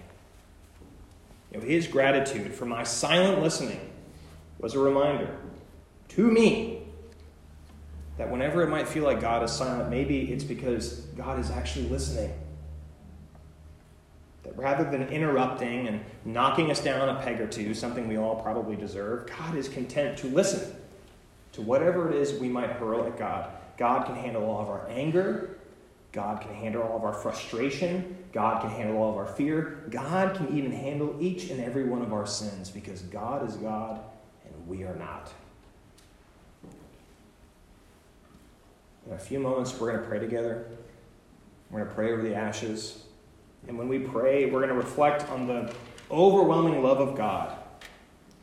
You 1.50 1.60
know, 1.60 1.66
his 1.66 1.86
gratitude 1.86 2.54
for 2.54 2.66
my 2.66 2.84
silent 2.84 3.42
listening 3.42 3.80
was 4.58 4.74
a 4.74 4.78
reminder 4.78 5.36
to 6.08 6.30
me 6.30 6.82
that 8.18 8.30
whenever 8.30 8.62
it 8.62 8.68
might 8.68 8.86
feel 8.86 9.04
like 9.04 9.20
God 9.20 9.42
is 9.42 9.50
silent, 9.50 9.88
maybe 9.88 10.32
it's 10.32 10.44
because 10.44 11.00
God 11.16 11.38
is 11.38 11.50
actually 11.50 11.88
listening 11.88 12.32
that 14.42 14.56
rather 14.56 14.84
than 14.90 15.08
interrupting 15.08 15.86
and 15.88 16.00
knocking 16.24 16.70
us 16.70 16.82
down 16.82 17.08
a 17.08 17.20
peg 17.20 17.40
or 17.40 17.46
two, 17.46 17.74
something 17.74 18.08
we 18.08 18.16
all 18.16 18.36
probably 18.36 18.76
deserve, 18.76 19.28
God 19.38 19.56
is 19.56 19.68
content 19.68 20.18
to 20.18 20.26
listen 20.28 20.74
to 21.52 21.62
whatever 21.62 22.10
it 22.10 22.16
is 22.16 22.38
we 22.40 22.48
might 22.48 22.70
hurl 22.70 23.06
at 23.06 23.18
God. 23.18 23.50
God 23.76 24.06
can 24.06 24.14
handle 24.14 24.44
all 24.44 24.62
of 24.62 24.68
our 24.68 24.88
anger. 24.88 25.56
God 26.12 26.40
can 26.40 26.54
handle 26.54 26.82
all 26.82 26.96
of 26.96 27.04
our 27.04 27.12
frustration. 27.12 28.16
God 28.32 28.62
can 28.62 28.70
handle 28.70 28.96
all 28.98 29.10
of 29.10 29.16
our 29.16 29.26
fear. 29.26 29.84
God 29.90 30.36
can 30.36 30.56
even 30.56 30.72
handle 30.72 31.16
each 31.20 31.50
and 31.50 31.60
every 31.60 31.84
one 31.84 32.02
of 32.02 32.12
our 32.12 32.26
sins 32.26 32.70
because 32.70 33.02
God 33.02 33.48
is 33.48 33.56
God 33.56 34.00
and 34.44 34.68
we 34.68 34.82
are 34.84 34.96
not. 34.96 35.32
In 39.06 39.12
a 39.12 39.18
few 39.18 39.38
moments, 39.38 39.78
we're 39.78 39.90
going 39.90 40.02
to 40.02 40.08
pray 40.08 40.18
together. 40.18 40.66
We're 41.70 41.80
going 41.80 41.88
to 41.88 41.94
pray 41.94 42.12
over 42.12 42.22
the 42.22 42.34
ashes. 42.34 43.04
And 43.68 43.78
when 43.78 43.88
we 43.88 43.98
pray, 43.98 44.46
we're 44.46 44.60
going 44.60 44.68
to 44.68 44.74
reflect 44.74 45.28
on 45.30 45.46
the 45.46 45.72
overwhelming 46.10 46.82
love 46.82 47.00
of 47.00 47.16
God. 47.16 47.56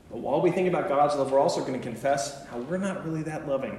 But 0.10 0.20
while 0.20 0.42
we 0.42 0.52
think 0.52 0.68
about 0.68 0.88
God's 0.88 1.16
love, 1.16 1.32
we're 1.32 1.40
also 1.40 1.62
going 1.62 1.74
to 1.74 1.80
confess 1.80 2.46
how 2.48 2.60
we're 2.60 2.78
not 2.78 3.06
really 3.06 3.24
that 3.24 3.48
loving. 3.48 3.78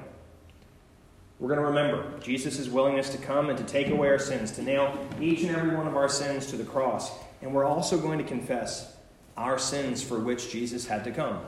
We're 1.41 1.49
going 1.49 1.61
to 1.61 1.67
remember 1.67 2.19
Jesus' 2.21 2.69
willingness 2.69 3.11
to 3.11 3.19
come 3.19 3.49
and 3.49 3.57
to 3.59 3.65
take 3.65 3.89
away 3.89 4.09
our 4.09 4.19
sins, 4.19 4.51
to 4.53 4.63
nail 4.63 4.99
each 5.21 5.43
and 5.43 5.55
every 5.55 5.77
one 5.77 5.87
of 5.87 5.97
our 5.97 6.09
sins 6.09 6.47
to 6.47 6.57
the 6.57 6.65
cross. 6.65 7.13
And 7.43 7.55
we're 7.55 7.65
also 7.65 7.99
going 7.99 8.19
to 8.19 8.25
confess 8.25 8.97
our 9.37 9.59
sins 9.59 10.03
for 10.03 10.19
which 10.19 10.51
Jesus 10.51 10.87
had 10.87 11.05
to 11.05 11.13
come. 11.13 11.41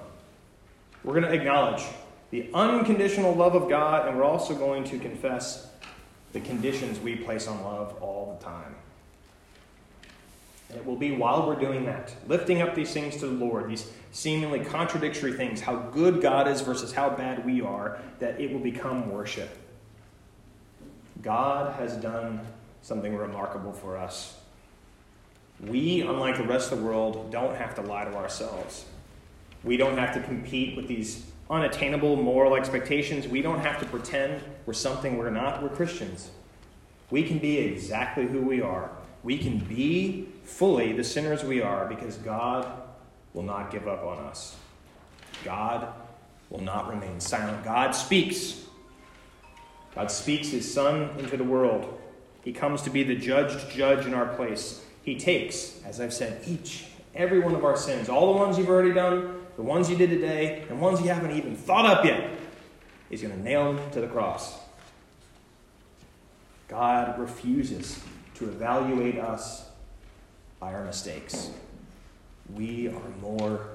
We're 1.03 1.21
going 1.21 1.25
to 1.25 1.33
acknowledge 1.33 1.83
the 2.31 2.49
unconditional 2.55 3.35
love 3.35 3.57
of 3.57 3.69
God, 3.69 4.07
and 4.07 4.17
we're 4.17 4.25
also 4.25 4.55
going 4.55 4.85
to 4.85 4.99
confess 4.99 5.69
the 6.33 6.41
conditions 6.41 7.01
we 7.01 7.17
place 7.17 7.49
on 7.49 7.65
love 7.65 7.97
all 8.01 8.39
the 8.39 8.45
time. 8.45 8.77
And 10.69 10.79
it 10.79 10.87
will 10.87 10.95
be 10.95 11.11
while 11.11 11.49
we're 11.49 11.57
doing 11.57 11.85
that, 11.87 12.15
lifting 12.29 12.63
up 12.63 12.77
these 12.77 12.93
things 12.93 13.17
to 13.17 13.27
the 13.27 13.33
Lord, 13.45 13.69
these 13.69 13.91
seemingly 14.13 14.61
contradictory 14.61 15.33
things, 15.33 15.61
how 15.61 15.75
good 15.77 16.23
God 16.23 16.47
is 16.47 16.61
versus 16.61 16.93
how 16.93 17.11
bad 17.11 17.45
we 17.45 17.61
are, 17.61 17.99
that 18.21 18.41
it 18.41 18.53
will 18.53 18.61
become 18.61 19.11
worship. 19.11 19.51
God 21.23 21.75
has 21.75 21.97
done 21.97 22.41
something 22.83 23.17
remarkable 23.17 23.73
for 23.73 23.97
us. 23.97 24.39
We, 25.61 26.01
unlike 26.01 26.39
the 26.39 26.45
rest 26.45 26.73
of 26.73 26.79
the 26.79 26.85
world, 26.85 27.31
don't 27.31 27.57
have 27.57 27.75
to 27.75 27.83
lie 27.83 28.05
to 28.05 28.15
ourselves. 28.15 28.87
We 29.63 29.77
don't 29.77 29.99
have 29.99 30.15
to 30.15 30.23
compete 30.23 30.77
with 30.77 30.89
these 30.89 31.27
unattainable 31.51 32.17
moral 32.17 32.55
expectations. 32.55 33.29
We 33.29 33.43
don't 33.43 33.61
have 33.61 33.79
to 33.81 33.87
pretend 33.87 34.43
we're 34.65 34.73
something 34.73 35.19
we're 35.19 35.31
not. 35.31 35.63
We're 35.63 35.69
Christians. 35.69 36.31
We 37.11 37.25
can 37.25 37.39
be 37.39 37.59
exactly 37.59 38.27
who 38.27 38.41
we 38.41 38.63
are. 38.63 38.91
We 39.23 39.37
can 39.37 39.59
be 39.59 40.29
fully 40.45 40.93
the 40.93 41.05
sinners 41.05 41.45
we 41.45 41.61
are 41.61 41.87
because 41.87 42.17
God 42.17 42.73
will 43.35 43.43
not 43.43 43.71
give 43.71 43.87
up 43.87 44.05
on 44.05 44.19
us. 44.19 44.57
God 45.45 45.89
will 46.49 46.63
not 46.63 46.89
remain 46.89 47.21
silent. 47.21 47.65
God 47.65 47.91
speaks. 47.91 48.65
God 49.95 50.11
speaks 50.11 50.49
his 50.49 50.73
Son 50.73 51.11
into 51.19 51.37
the 51.37 51.45
world. 51.45 52.01
He 52.43 52.53
comes 52.53 52.83
to 52.83 52.91
be 52.91 53.03
the 53.03 53.17
judged 53.17 53.71
judge 53.71 54.07
in 54.07 54.15
our 54.15 54.27
place. 54.35 54.85
He 55.03 55.19
takes, 55.19 55.81
as 55.85 56.01
I've 56.01 56.13
said, 56.13 56.43
each, 56.47 56.87
every 57.15 57.41
one 57.41 57.55
of 57.55 57.65
our 57.65 57.77
sins, 57.77 58.09
all 58.09 58.33
the 58.33 58.39
ones 58.39 58.57
you've 58.59 58.69
already 58.69 58.93
done, 58.93 59.43
the 59.57 59.63
ones 59.63 59.91
you 59.91 59.97
did 59.97 60.11
today, 60.11 60.65
and 60.69 60.81
ones 60.81 61.01
you 61.01 61.09
haven't 61.09 61.33
even 61.33 61.57
thought 61.57 61.87
up 61.87 62.05
yet. 62.05 62.31
He's 63.09 63.23
going 63.23 63.35
to 63.35 63.43
nail 63.43 63.73
them 63.73 63.91
to 63.91 64.01
the 64.01 64.07
cross. 64.07 64.59
God 66.69 67.19
refuses 67.19 68.01
to 68.37 68.45
evaluate 68.45 69.19
us 69.19 69.69
by 70.61 70.73
our 70.73 70.85
mistakes. 70.85 71.51
We 72.55 72.89
are 72.89 73.09
more 73.21 73.67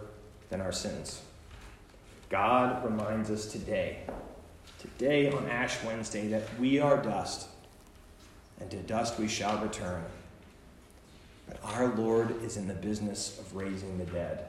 than 0.49 0.61
our 0.61 0.71
sins. 0.71 1.21
God 2.29 2.83
reminds 2.83 3.29
us 3.29 3.47
today, 3.47 3.99
today 4.85 5.31
on 5.31 5.49
Ash 5.49 5.83
Wednesday, 5.83 6.27
that 6.27 6.43
we 6.59 6.79
are 6.79 7.01
dust, 7.01 7.47
and 8.59 8.69
to 8.69 8.77
dust 8.77 9.19
we 9.19 9.27
shall 9.27 9.57
return. 9.59 10.03
But 11.47 11.59
our 11.63 11.87
Lord 11.95 12.43
is 12.43 12.57
in 12.57 12.67
the 12.67 12.73
business 12.73 13.39
of 13.39 13.55
raising 13.55 13.97
the 13.97 14.05
dead, 14.05 14.47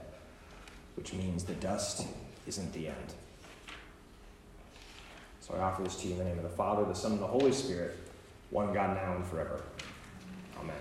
which 0.97 1.12
means 1.12 1.45
the 1.45 1.55
dust 1.55 2.07
isn't 2.47 2.73
the 2.73 2.88
end. 2.88 3.14
So 5.40 5.55
I 5.55 5.61
offer 5.61 5.83
this 5.83 5.97
to 5.97 6.09
you 6.09 6.12
in 6.12 6.19
the 6.19 6.25
name 6.25 6.38
of 6.38 6.43
the 6.43 6.49
Father, 6.50 6.85
the 6.85 6.95
Son, 6.95 7.12
and 7.12 7.21
the 7.21 7.26
Holy 7.26 7.52
Spirit, 7.52 7.97
one 8.50 8.75
God 8.75 8.97
now 8.97 9.14
and 9.16 9.26
forever. 9.26 9.62
Amen. 10.59 10.75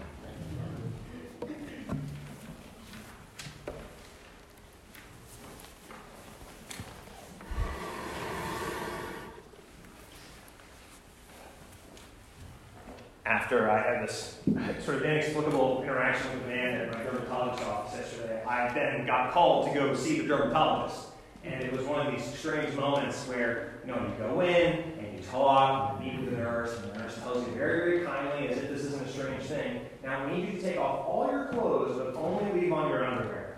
after 13.46 13.70
I 13.70 13.80
had 13.80 14.08
this 14.08 14.40
sort 14.86 14.98
of 14.98 15.04
inexplicable 15.04 15.82
interaction 15.82 16.32
with 16.32 16.46
a 16.46 16.48
man 16.48 16.82
at 16.82 16.92
my 16.92 17.00
dermatologist's 17.00 17.68
office 17.68 18.00
yesterday, 18.00 18.44
I 18.48 18.72
then 18.72 19.08
got 19.08 19.32
called 19.32 19.68
to 19.68 19.74
go 19.74 19.96
see 19.96 20.20
the 20.20 20.28
dermatologist. 20.28 21.08
And 21.44 21.64
it 21.64 21.72
was 21.72 21.86
one 21.86 22.06
of 22.06 22.14
these 22.14 22.24
strange 22.38 22.76
moments 22.76 23.28
where, 23.28 23.80
you 23.86 23.92
know, 23.92 24.00
you 24.00 24.14
go 24.20 24.42
in 24.42 24.74
and 25.00 25.18
you 25.18 25.24
talk, 25.32 26.00
and 26.00 26.06
you 26.06 26.12
meet 26.12 26.22
with 26.22 26.32
the 26.32 26.38
nurse, 26.38 26.78
and 26.78 26.92
the 26.92 27.00
nurse 27.00 27.16
tells 27.18 27.48
you 27.48 27.54
very, 27.54 27.80
very 27.80 28.06
kindly, 28.06 28.48
as 28.50 28.58
if 28.58 28.70
this 28.70 28.82
isn't 28.82 29.08
a 29.08 29.12
strange 29.12 29.44
thing, 29.44 29.82
now 30.04 30.28
we 30.28 30.38
need 30.38 30.54
you 30.54 30.60
to 30.60 30.62
take 30.62 30.78
off 30.78 31.08
all 31.08 31.30
your 31.32 31.46
clothes, 31.48 31.98
but 31.98 32.16
only 32.20 32.62
leave 32.62 32.72
on 32.72 32.90
your 32.90 33.06
underwear. 33.06 33.58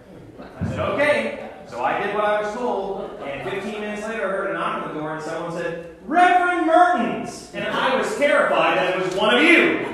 I 0.60 0.68
said, 0.68 0.80
okay. 0.80 1.50
So 1.70 1.84
I 1.84 2.02
did 2.02 2.16
what 2.16 2.24
I 2.24 2.42
was 2.42 2.54
told, 2.54 3.20
and 3.22 3.50
15 3.50 3.82
minutes 3.82 4.08
later 4.08 4.28
I 4.28 4.32
heard 4.32 4.52
a 4.52 4.54
knock 4.54 4.84
on 4.84 4.94
the 4.94 5.00
door, 5.00 5.16
and 5.16 5.24
someone 5.24 5.52
said, 5.52 5.98
Reverend 6.06 6.68
Mertens. 6.68 7.52
And 7.54 7.66
I 7.66 7.96
was 7.98 8.18
terrified 8.18 8.78
that 8.78 8.98
it 8.98 9.06
was 9.06 9.14
one 9.16 9.36
of 9.36 9.44
you. 9.44 9.87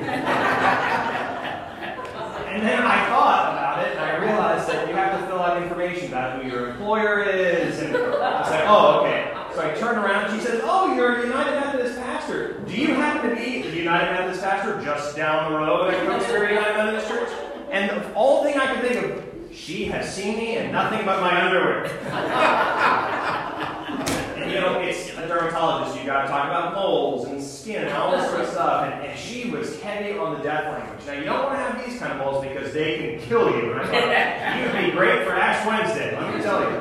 And 2.63 2.71
then 2.71 2.87
I 2.87 3.09
thought 3.09 3.51
about 3.51 3.85
it, 3.85 3.91
and 3.91 3.99
I 3.99 4.15
realized 4.15 4.69
that 4.69 4.87
you 4.87 4.95
have 4.95 5.19
to 5.19 5.27
fill 5.27 5.39
out 5.39 5.61
information 5.61 6.07
about 6.07 6.41
who 6.41 6.49
your 6.49 6.69
employer 6.69 7.21
is. 7.21 7.79
And 7.79 7.93
I 7.93 8.47
said, 8.47 8.65
oh, 8.69 9.01
okay. 9.01 9.33
So 9.53 9.69
I 9.69 9.73
turned 9.73 9.97
around, 9.97 10.31
and 10.31 10.39
she 10.39 10.47
says, 10.47 10.61
oh, 10.63 10.95
you're 10.95 11.19
a 11.19 11.23
United 11.27 11.59
Methodist 11.59 11.97
pastor. 11.97 12.61
Do 12.61 12.71
you 12.71 12.93
happen 12.93 13.31
to 13.31 13.35
be 13.35 13.63
a 13.63 13.69
United 13.69 14.13
Methodist 14.13 14.43
pastor 14.43 14.81
just 14.81 15.17
down 15.17 15.51
the 15.51 15.57
road 15.57 15.93
at 15.93 16.07
Cokesbury 16.07 16.53
United 16.53 16.77
Methodist 16.77 17.09
Church? 17.09 17.29
And 17.69 17.89
the 17.89 18.13
only 18.13 18.53
thing 18.53 18.61
I 18.61 18.73
could 18.73 18.89
think 18.89 19.11
of, 19.11 19.25
she 19.53 19.83
has 19.87 20.15
seen 20.15 20.37
me 20.37 20.55
and 20.55 20.71
nothing 20.71 21.05
but 21.05 21.19
my 21.19 21.43
underwear. 21.43 21.83
and 24.37 24.49
you 24.49 24.61
know, 24.61 24.79
it's 24.79 25.12
dermatologist, 25.33 25.99
you 25.99 26.05
gotta 26.05 26.27
talk 26.27 26.45
about 26.45 26.73
moles 26.73 27.25
and 27.27 27.41
skin 27.41 27.83
and 27.83 27.93
all 27.93 28.11
this 28.11 28.29
sort 28.29 28.41
of 28.41 28.49
stuff. 28.49 28.85
And, 28.85 29.05
and 29.05 29.19
she 29.19 29.49
was 29.49 29.81
heavy 29.81 30.17
on 30.17 30.37
the 30.37 30.43
death 30.43 30.65
language. 30.65 31.05
Now, 31.05 31.13
you 31.13 31.23
don't 31.25 31.43
want 31.43 31.53
to 31.53 31.63
have 31.63 31.85
these 31.85 31.99
kind 31.99 32.13
of 32.13 32.19
moles 32.19 32.45
because 32.45 32.73
they 32.73 32.97
can 32.97 33.27
kill 33.27 33.49
you. 33.49 33.73
And 33.73 33.81
I 33.81 33.85
thought, 33.85 34.59
you 34.59 34.65
would 34.65 34.85
be 34.85 34.91
great 34.91 35.25
for 35.25 35.33
Ash 35.33 35.65
Wednesday, 35.65 36.17
let 36.19 36.35
me 36.35 36.41
tell 36.41 36.61
you. 36.61 36.77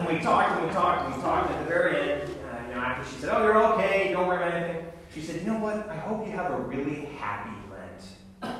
And 0.00 0.08
we 0.08 0.18
talked 0.18 0.56
and 0.56 0.66
we 0.66 0.72
talked 0.72 1.04
and 1.04 1.14
we 1.14 1.20
talked. 1.20 1.50
At 1.50 1.58
the 1.58 1.66
very 1.66 2.10
end, 2.10 2.22
uh, 2.22 2.68
you 2.68 2.74
know, 2.74 2.80
after 2.80 3.04
she 3.10 3.20
said, 3.20 3.28
"Oh, 3.36 3.44
you're 3.44 3.62
okay. 3.74 4.12
Don't 4.12 4.26
worry 4.26 4.38
about 4.38 4.54
anything," 4.54 4.86
she 5.14 5.20
said, 5.20 5.42
"You 5.42 5.52
know 5.52 5.58
what? 5.58 5.88
I 5.90 5.96
hope 5.96 6.26
you 6.26 6.32
have 6.32 6.50
a 6.50 6.56
really 6.56 7.04
happy 7.18 7.50
Lent." 7.70 8.56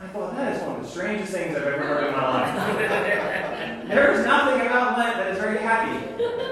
I 0.00 0.06
thought 0.06 0.36
that 0.36 0.56
is 0.56 0.62
one 0.62 0.76
of 0.76 0.82
the 0.82 0.88
strangest 0.88 1.32
things 1.32 1.56
I've 1.56 1.64
ever 1.64 1.82
heard 1.82 2.06
in 2.06 2.12
my 2.12 2.28
life. 2.28 2.78
there 3.88 4.12
is 4.12 4.24
nothing 4.24 4.66
about 4.66 4.98
Lent 4.98 5.16
that 5.16 5.32
is 5.32 5.38
very 5.38 5.58
happy. 5.58 6.51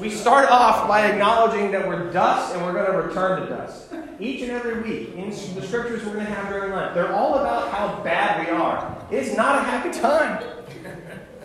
We 0.00 0.08
start 0.08 0.50
off 0.50 0.88
by 0.88 1.10
acknowledging 1.10 1.70
that 1.72 1.86
we're 1.86 2.10
dust 2.10 2.54
and 2.54 2.64
we're 2.64 2.72
going 2.72 2.90
to 2.90 3.06
return 3.06 3.42
to 3.42 3.48
dust. 3.48 3.92
Each 4.18 4.40
and 4.40 4.50
every 4.50 4.80
week 4.80 5.14
in 5.14 5.28
the 5.28 5.36
scriptures 5.36 6.02
we're 6.06 6.14
going 6.14 6.24
to 6.24 6.32
have 6.32 6.48
during 6.48 6.72
Lent, 6.72 6.94
they're 6.94 7.12
all 7.12 7.34
about 7.34 7.70
how 7.70 8.02
bad 8.02 8.46
we 8.46 8.50
are. 8.50 9.06
It's 9.10 9.36
not 9.36 9.56
a 9.56 9.60
happy 9.62 9.90
time. 9.90 10.42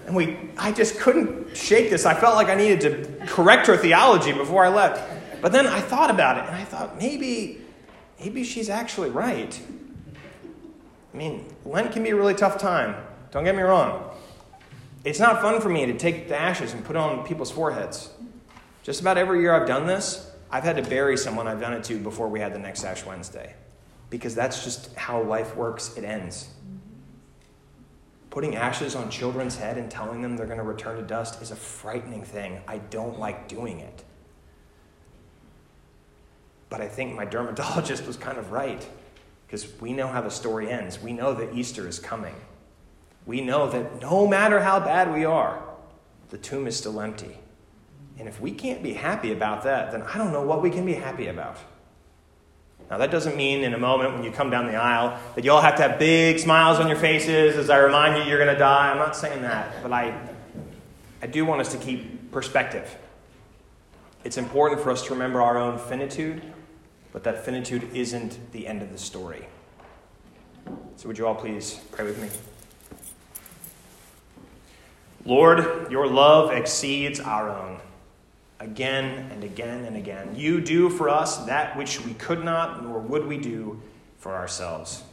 And 0.05 0.15
we, 0.15 0.37
I 0.57 0.71
just 0.71 0.99
couldn't 0.99 1.57
shake 1.57 1.89
this. 1.89 2.05
I 2.05 2.13
felt 2.13 2.35
like 2.35 2.47
I 2.47 2.55
needed 2.55 2.79
to 2.81 3.25
correct 3.25 3.67
her 3.67 3.75
theology 3.75 4.31
before 4.31 4.63
I 4.63 4.69
left. 4.69 5.03
But 5.41 5.51
then 5.51 5.67
I 5.67 5.81
thought 5.81 6.09
about 6.09 6.37
it, 6.37 6.45
and 6.45 6.55
I 6.55 6.63
thought 6.63 6.97
maybe, 6.97 7.59
maybe 8.21 8.45
she's 8.45 8.69
actually 8.69 9.09
right. 9.09 9.59
I 11.13 11.17
mean, 11.17 11.53
Lent 11.65 11.91
can 11.91 12.03
be 12.03 12.11
a 12.11 12.15
really 12.15 12.35
tough 12.35 12.57
time. 12.57 12.95
Don't 13.31 13.43
get 13.43 13.55
me 13.55 13.63
wrong. 13.63 14.11
It's 15.03 15.19
not 15.19 15.41
fun 15.41 15.59
for 15.59 15.69
me 15.69 15.85
to 15.87 15.97
take 15.97 16.29
the 16.29 16.37
ashes 16.37 16.71
and 16.71 16.85
put 16.85 16.95
on 16.95 17.25
people's 17.25 17.51
foreheads. 17.51 18.11
Just 18.85 19.01
about 19.01 19.17
every 19.17 19.41
year 19.41 19.51
I've 19.51 19.67
done 19.67 19.87
this, 19.87 20.29
I've 20.51 20.63
had 20.63 20.75
to 20.75 20.83
bury 20.83 21.17
someone 21.17 21.47
I've 21.47 21.59
done 21.59 21.73
it 21.73 21.83
to 21.85 21.97
before 21.97 22.29
we 22.29 22.39
had 22.39 22.53
the 22.53 22.59
next 22.59 22.83
Ash 22.83 23.03
Wednesday. 23.03 23.55
Because 24.11 24.35
that's 24.35 24.63
just 24.63 24.93
how 24.93 25.23
life 25.23 25.55
works, 25.55 25.97
it 25.97 26.03
ends. 26.03 26.49
Putting 28.29 28.55
ashes 28.55 28.95
on 28.95 29.09
children's 29.09 29.57
head 29.57 29.79
and 29.79 29.89
telling 29.89 30.21
them 30.21 30.37
they're 30.37 30.45
going 30.45 30.59
to 30.59 30.63
return 30.63 30.97
to 30.97 31.01
dust 31.01 31.41
is 31.41 31.49
a 31.49 31.55
frightening 31.55 32.23
thing. 32.23 32.61
I 32.67 32.77
don't 32.77 33.17
like 33.17 33.47
doing 33.47 33.79
it. 33.79 34.03
But 36.69 36.79
I 36.79 36.87
think 36.87 37.15
my 37.15 37.25
dermatologist 37.25 38.05
was 38.05 38.17
kind 38.17 38.37
of 38.37 38.51
right 38.51 38.87
because 39.47 39.67
we 39.81 39.93
know 39.93 40.05
how 40.05 40.21
the 40.21 40.29
story 40.29 40.69
ends. 40.69 41.01
We 41.01 41.11
know 41.11 41.33
that 41.33 41.55
Easter 41.55 41.87
is 41.87 41.97
coming. 41.97 42.35
We 43.25 43.41
know 43.41 43.67
that 43.67 44.03
no 44.03 44.27
matter 44.27 44.59
how 44.59 44.79
bad 44.79 45.11
we 45.11 45.25
are, 45.25 45.63
the 46.29 46.37
tomb 46.37 46.67
is 46.67 46.77
still 46.77 47.01
empty. 47.01 47.39
And 48.17 48.27
if 48.27 48.39
we 48.39 48.51
can't 48.51 48.81
be 48.81 48.93
happy 48.93 49.31
about 49.31 49.63
that, 49.63 49.91
then 49.91 50.01
I 50.03 50.17
don't 50.17 50.31
know 50.31 50.41
what 50.41 50.61
we 50.61 50.69
can 50.69 50.85
be 50.85 50.93
happy 50.93 51.27
about. 51.27 51.57
Now, 52.89 52.99
that 52.99 53.09
doesn't 53.09 53.35
mean 53.35 53.63
in 53.63 53.73
a 53.73 53.79
moment 53.79 54.13
when 54.13 54.23
you 54.23 54.31
come 54.31 54.49
down 54.49 54.67
the 54.67 54.75
aisle 54.75 55.19
that 55.35 55.43
you 55.43 55.51
all 55.51 55.61
have 55.61 55.75
to 55.77 55.81
have 55.81 55.97
big 55.97 56.39
smiles 56.39 56.79
on 56.79 56.87
your 56.87 56.97
faces 56.97 57.57
as 57.57 57.69
I 57.69 57.77
remind 57.77 58.17
you 58.17 58.29
you're 58.29 58.37
going 58.37 58.53
to 58.53 58.59
die. 58.59 58.91
I'm 58.91 58.97
not 58.97 59.15
saying 59.15 59.41
that. 59.41 59.81
But 59.81 59.91
I, 59.91 60.15
I 61.21 61.27
do 61.27 61.45
want 61.45 61.61
us 61.61 61.71
to 61.71 61.77
keep 61.77 62.31
perspective. 62.31 62.95
It's 64.23 64.37
important 64.37 64.81
for 64.81 64.91
us 64.91 65.03
to 65.07 65.13
remember 65.13 65.41
our 65.41 65.57
own 65.57 65.79
finitude, 65.79 66.41
but 67.11 67.23
that 67.23 67.43
finitude 67.43 67.89
isn't 67.93 68.51
the 68.51 68.67
end 68.67 68.81
of 68.81 68.91
the 68.91 68.97
story. 68.97 69.47
So, 70.95 71.07
would 71.07 71.17
you 71.17 71.27
all 71.27 71.35
please 71.35 71.79
pray 71.91 72.05
with 72.05 72.21
me? 72.21 72.29
Lord, 75.25 75.91
your 75.91 76.07
love 76.07 76.51
exceeds 76.51 77.19
our 77.19 77.49
own. 77.49 77.79
Again 78.59 79.29
and 79.31 79.43
again 79.43 79.85
and 79.85 79.97
again. 79.97 80.35
You 80.35 80.61
do 80.61 80.89
for 80.89 81.09
us 81.09 81.37
that 81.45 81.75
which 81.77 82.03
we 82.05 82.13
could 82.13 82.43
not, 82.43 82.83
nor 82.83 82.99
would 82.99 83.27
we 83.27 83.37
do 83.37 83.81
for 84.17 84.33
ourselves. 84.33 85.03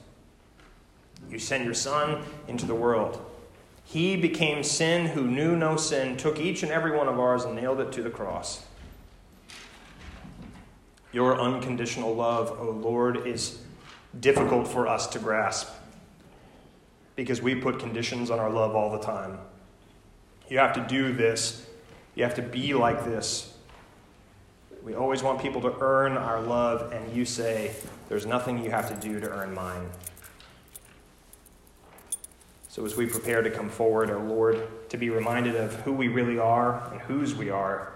You 1.29 1.39
send 1.39 1.65
your 1.65 1.75
Son 1.75 2.23
into 2.49 2.67
the 2.67 2.75
world. 2.75 3.25
He 3.85 4.17
became 4.17 4.63
sin 4.63 5.07
who 5.07 5.27
knew 5.27 5.57
no 5.57 5.77
sin, 5.77 6.17
took 6.17 6.39
each 6.39 6.63
and 6.63 6.71
every 6.71 6.97
one 6.97 7.09
of 7.09 7.19
ours 7.19 7.45
and 7.45 7.55
nailed 7.55 7.81
it 7.81 7.93
to 7.93 8.03
the 8.03 8.11
cross. 8.11 8.65
Your 11.13 11.39
unconditional 11.39 12.15
love, 12.15 12.51
O 12.53 12.69
oh 12.69 12.71
Lord, 12.71 13.27
is 13.27 13.59
difficult 14.19 14.67
for 14.67 14.87
us 14.87 15.07
to 15.09 15.19
grasp 15.19 15.69
because 17.17 17.43
we 17.43 17.55
put 17.55 17.79
conditions 17.79 18.31
on 18.31 18.39
our 18.39 18.51
love 18.51 18.75
all 18.75 18.91
the 18.91 18.99
time. 18.99 19.39
You 20.49 20.59
have 20.59 20.73
to 20.75 20.81
do 20.81 21.13
this. 21.13 21.67
You 22.15 22.25
have 22.25 22.35
to 22.35 22.43
be 22.43 22.75
like 22.75 23.05
this. 23.05 23.55
We 24.83 24.95
always 24.95 25.23
want 25.23 25.41
people 25.41 25.61
to 25.63 25.75
earn 25.81 26.17
our 26.17 26.41
love, 26.41 26.93
and 26.93 27.15
you 27.15 27.25
say, 27.25 27.75
There's 28.09 28.27
nothing 28.27 28.63
you 28.63 28.71
have 28.71 28.89
to 28.89 29.09
do 29.09 29.21
to 29.21 29.29
earn 29.31 29.55
mine. 29.55 29.89
So, 32.69 32.85
as 32.85 32.97
we 32.97 33.07
prepare 33.07 33.43
to 33.43 33.51
come 33.51 33.69
forward, 33.69 34.11
our 34.11 34.23
Lord, 34.23 34.67
to 34.91 34.97
be 34.97 35.11
reminded 35.11 35.57
of 35.57 35.75
who 35.83 35.93
we 35.93 36.09
really 36.09 36.39
are 36.39 36.91
and 36.91 37.01
whose 37.03 37.35
we 37.35 37.51
are, 37.51 37.93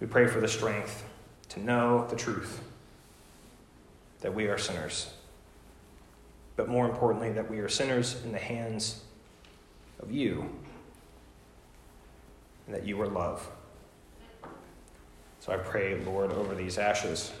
we 0.00 0.06
pray 0.06 0.26
for 0.26 0.40
the 0.40 0.48
strength 0.48 1.04
to 1.50 1.60
know 1.60 2.06
the 2.08 2.16
truth 2.16 2.62
that 4.20 4.34
we 4.34 4.46
are 4.46 4.58
sinners. 4.58 5.12
But 6.56 6.68
more 6.68 6.88
importantly, 6.88 7.32
that 7.32 7.50
we 7.50 7.58
are 7.58 7.68
sinners 7.68 8.22
in 8.24 8.32
the 8.32 8.38
hands 8.38 9.02
of 10.00 10.10
you 10.10 10.48
and 12.70 12.78
that 12.78 12.86
you 12.86 13.00
are 13.02 13.08
love. 13.08 13.50
So 15.40 15.52
I 15.52 15.56
pray, 15.56 15.98
Lord, 16.04 16.30
over 16.30 16.54
these 16.54 16.78
ashes 16.78 17.32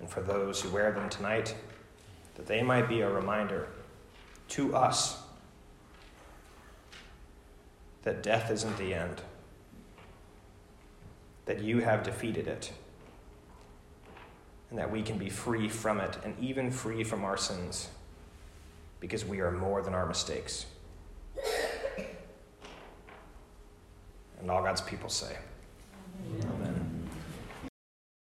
and 0.00 0.10
for 0.10 0.20
those 0.20 0.60
who 0.60 0.68
wear 0.68 0.92
them 0.92 1.08
tonight, 1.08 1.56
that 2.34 2.46
they 2.46 2.62
might 2.62 2.86
be 2.86 3.00
a 3.00 3.08
reminder 3.08 3.68
to 4.48 4.76
us 4.76 5.22
that 8.02 8.22
death 8.22 8.50
isn't 8.50 8.76
the 8.76 8.92
end, 8.92 9.22
that 11.46 11.62
you 11.62 11.78
have 11.78 12.02
defeated 12.02 12.46
it, 12.46 12.70
and 14.68 14.78
that 14.78 14.92
we 14.92 15.00
can 15.00 15.16
be 15.16 15.30
free 15.30 15.70
from 15.70 16.00
it 16.00 16.18
and 16.22 16.38
even 16.38 16.70
free 16.70 17.02
from 17.02 17.24
our 17.24 17.38
sins 17.38 17.88
because 19.00 19.24
we 19.24 19.40
are 19.40 19.50
more 19.50 19.80
than 19.80 19.94
our 19.94 20.04
mistakes. 20.04 20.66
And 24.40 24.50
all 24.50 24.62
God's 24.62 24.80
people 24.80 25.08
say, 25.08 25.36
Amen. 26.26 26.59